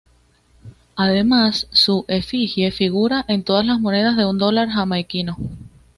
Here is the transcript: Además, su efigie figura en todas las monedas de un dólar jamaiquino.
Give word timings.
Además, 0.95 1.67
su 1.69 2.05
efigie 2.07 2.71
figura 2.71 3.23
en 3.27 3.43
todas 3.43 3.67
las 3.67 3.79
monedas 3.79 4.17
de 4.17 4.25
un 4.25 4.39
dólar 4.39 4.69
jamaiquino. 4.69 5.37